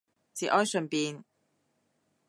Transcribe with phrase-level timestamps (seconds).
[0.33, 1.23] 節哀順變